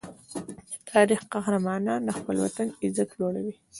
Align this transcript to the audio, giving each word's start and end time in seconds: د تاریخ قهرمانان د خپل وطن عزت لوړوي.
د 0.71 0.73
تاریخ 0.91 1.21
قهرمانان 1.33 1.99
د 2.05 2.09
خپل 2.17 2.35
وطن 2.43 2.67
عزت 2.83 3.09
لوړوي. 3.19 3.53